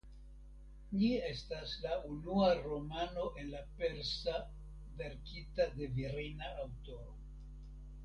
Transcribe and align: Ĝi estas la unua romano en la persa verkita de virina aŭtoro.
Ĝi 1.01 1.09
estas 1.31 1.73
la 1.83 1.99
unua 2.13 2.47
romano 2.65 3.27
en 3.43 3.53
la 3.59 3.63
persa 3.83 4.37
verkita 5.05 5.71
de 5.79 5.95
virina 6.01 6.55
aŭtoro. 6.67 7.19